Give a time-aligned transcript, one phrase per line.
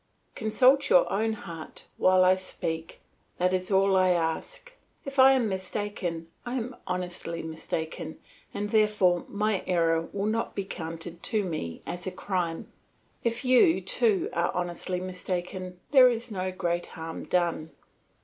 [0.33, 3.01] Consult your own heart while I speak;
[3.37, 4.73] that is all I ask.
[5.05, 8.17] If I am mistaken, I am honestly mistaken,
[8.51, 12.71] and therefore my error will not be counted to me as a crime;
[13.23, 17.69] if you, too, are honestly mistaken, there is no great harm done.